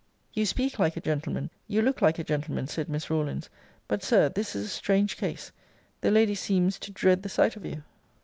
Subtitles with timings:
[0.33, 3.51] You speak like a gentleman; you look like a gentleman, said Miss Rawlins
[3.87, 5.51] but, Sir, this is a strange case;
[6.01, 7.83] the lady sees to dread the sight of you.